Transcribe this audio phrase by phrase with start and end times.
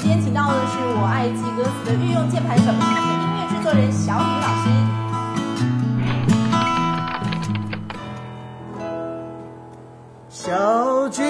[0.00, 2.78] 今天请到的是我爱记歌词的御用键盘手，音
[3.36, 4.64] 乐制作人小雨老师。
[10.30, 11.22] 小军，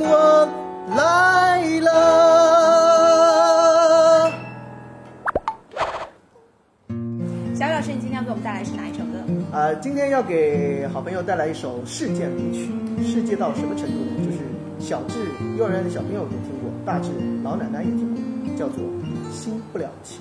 [0.00, 0.48] 我
[0.96, 1.90] 来了。
[7.54, 9.18] 小雨老师，你今天要给我们带来是哪一首歌？
[9.52, 12.70] 啊、今天要给好朋友带来一首世界名曲，
[13.06, 13.98] 世界到什么程度
[14.86, 15.18] 小智
[15.58, 17.10] 幼儿园的小朋友也听过，大智
[17.42, 18.84] 老奶奶也听过，叫做
[19.32, 20.20] 《新不了情》。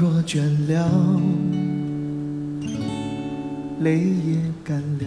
[0.00, 1.20] 若倦了，
[3.80, 5.06] 泪也干了，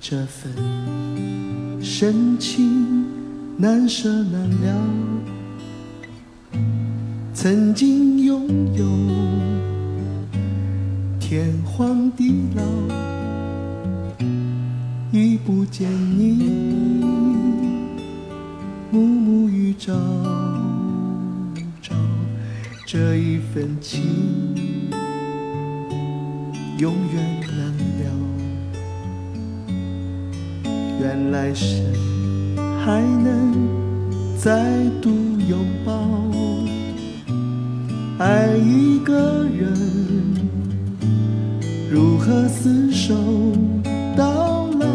[0.00, 0.52] 这份
[1.80, 3.06] 深情
[3.56, 4.82] 难舍难了。
[7.32, 8.84] 曾经拥有
[11.20, 12.64] 天荒地老，
[15.12, 16.50] 已不见你
[18.90, 19.94] 暮暮与朝，
[22.88, 24.00] 这一份情
[26.78, 27.58] 永远难
[27.98, 28.04] 了。
[31.00, 31.82] 原来是
[32.84, 33.52] 还能
[34.38, 35.10] 再度
[35.48, 35.92] 拥抱，
[38.24, 39.74] 爱一个人
[41.90, 43.16] 如何厮守
[44.16, 44.86] 到老？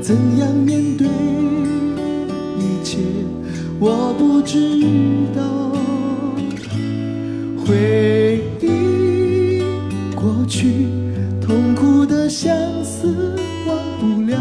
[0.00, 1.06] 怎样面对
[2.58, 2.96] 一切？
[3.78, 4.56] 我不知
[5.36, 5.69] 道。
[7.70, 9.62] 回忆
[10.16, 10.88] 过去，
[11.40, 14.36] 痛苦的相思忘不了。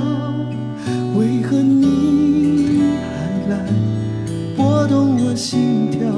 [1.15, 3.67] 为何你还来
[4.57, 6.09] 拨动我心跳？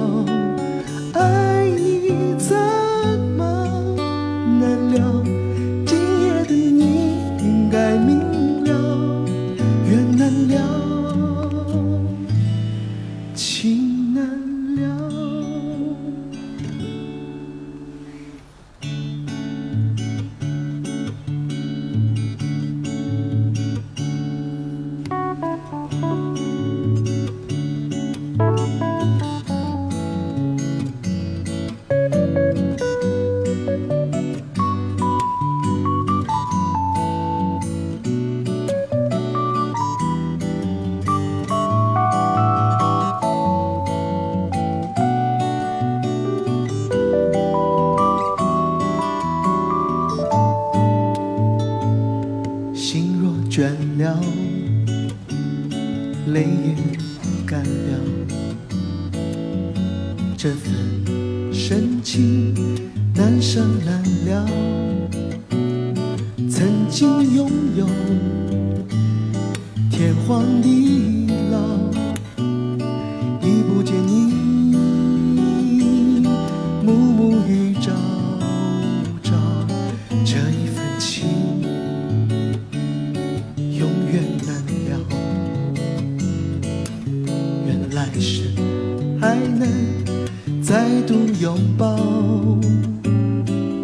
[1.20, 2.56] 爱你怎
[3.36, 3.44] 么
[4.62, 4.62] 难
[4.94, 5.22] 了？
[5.86, 8.72] 今夜的你应该明了，
[9.86, 10.56] 缘难了，
[53.52, 54.18] 倦了，
[56.28, 56.74] 泪也
[57.46, 58.00] 干了，
[60.38, 60.74] 这份
[61.52, 62.56] 深情
[63.14, 64.48] 难舍难了。
[66.50, 67.86] 曾经拥有
[69.90, 71.28] 天荒地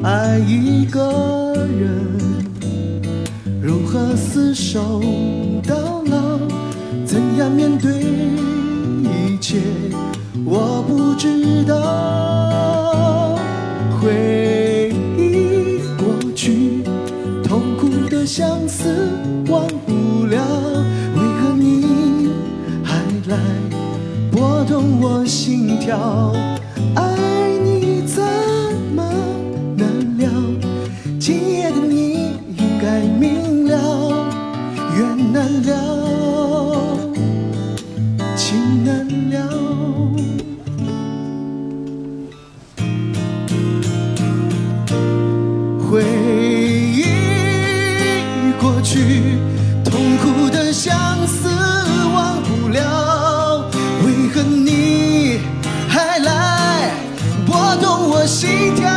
[0.03, 2.17] 爱一个人，
[3.61, 5.01] 如何厮守
[5.67, 5.75] 到
[6.05, 6.39] 老？
[7.05, 7.91] 怎样面对
[9.03, 9.57] 一切？
[10.45, 13.37] 我不知道。
[13.99, 16.83] 回忆过去，
[17.43, 19.09] 痛苦的相思
[19.47, 20.37] 忘不了，
[21.15, 22.29] 为何你
[22.83, 22.95] 还
[23.27, 23.37] 来
[24.31, 26.33] 拨动我心跳？
[58.19, 58.96] 我心跳？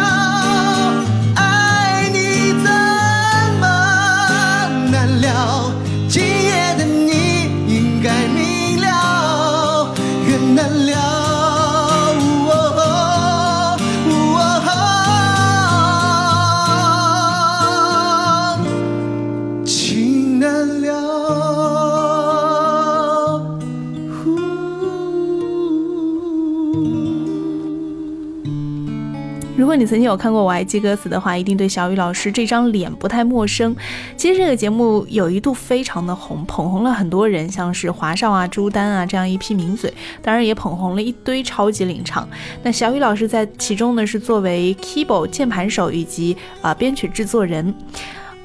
[29.60, 33.76] 如果你曾经有看过《我爱记歌词》的话，一定对小雨老师这张脸不太陌生。
[34.16, 39.92] 其实这个节目有一度非常的红，捧红了很多人，像是华少啊、朱丹啊这样一批名嘴，
[40.22, 42.26] 当然也捧红了一堆超级领唱。
[42.62, 47.74] 那小雨老师在其中呢，是作为 keyboard 键盘手以及啊编曲制作人。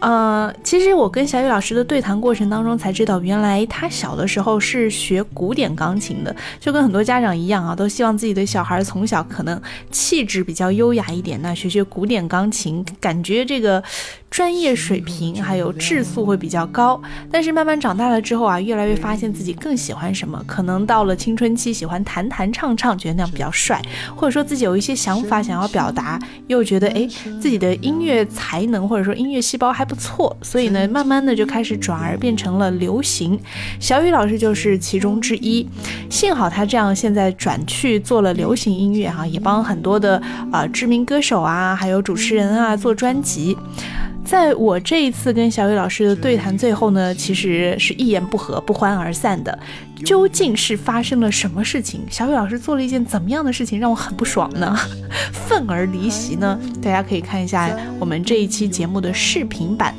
[0.05, 7.65] 呃，其实我跟小雨老师的对谈过程当中才知道，原来他小的时候是学古典钢琴的，就跟很多家长一样。
[7.65, 9.59] 啊，都希望自己的小孩从小可能
[9.89, 13.83] 气质比较优雅一点，那学学古典钢琴，感觉这个。
[14.31, 17.01] 专业水平还有质素会比较高，
[17.31, 20.43] 但是慢慢长大了之后啊，越来越发现自己更喜欢什么。
[20.45, 23.31] 可能到了青春期，喜欢弹弹唱唱，觉得那样。
[23.31, 23.81] 比较帅，
[24.13, 27.07] 或者说自己有一些想法想要表达，又觉得哎
[27.39, 33.39] 自己的音乐才能或者说音乐细胞还不错，所以呢，慢慢的就开始转而变成了流行。
[33.79, 35.67] 小雨老师就是其中之一。
[36.09, 40.21] 幸好他这样现在转去做了流行音乐哈，也帮很多的
[40.51, 43.57] 啊知名歌手啊，还有主持人啊做专辑。
[44.25, 49.57] 在我这一次跟小雨老师的对谈最后呢，其实是一言不合不欢而散的。
[50.03, 52.01] 究竟是发生了什么事情？
[52.09, 54.75] 小雨老师做了一件怎么样的事情让我很不爽呢？
[55.31, 56.59] 愤而离席呢？
[56.81, 57.69] 大家可以看一下
[57.99, 59.93] 我们这一期节目的视频版。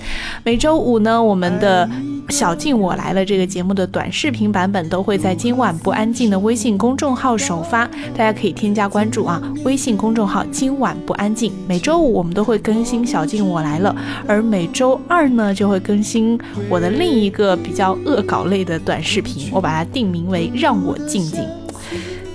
[0.45, 1.89] 每周五呢，我们的。
[2.29, 9.41] 小静我来了这个节目的短视频版本都会在今晚不安静的微信公众号首发，大家可以添加关注啊。
[9.65, 13.95] 微信公众号今晚不安静，每周五我们都会更新小静我来了，
[14.27, 16.39] 而每周二呢就会更新
[16.69, 21.47] 我的另一个比较恶搞类的短视频，我把它定名为让我静静。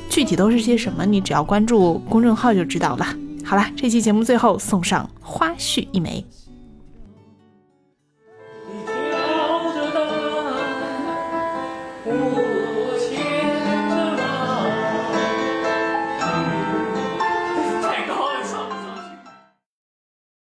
[0.10, 3.06] 具体都是些什么，你只要关注公众号就知道了。
[3.44, 6.26] 好了，这期节目最后送上花絮一枚。